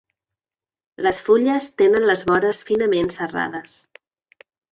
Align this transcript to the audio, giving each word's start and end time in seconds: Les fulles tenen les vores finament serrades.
Les 1.07 1.19
fulles 1.27 1.67
tenen 1.83 2.07
les 2.11 2.25
vores 2.33 2.63
finament 2.71 3.13
serrades. 3.19 3.79